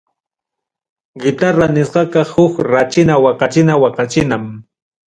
[1.21, 4.43] Guitarra nisqaqa huk rachina waqachina waqachinam.